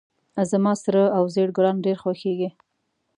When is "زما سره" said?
0.51-1.01